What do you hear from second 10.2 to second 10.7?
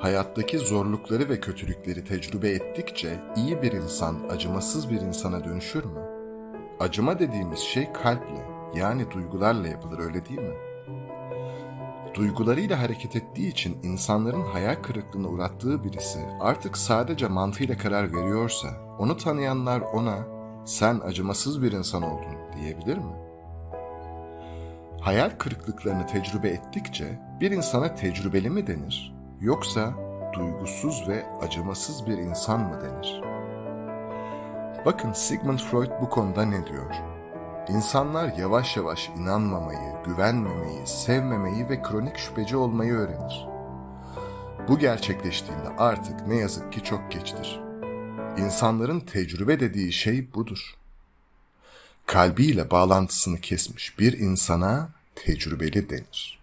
değil mi?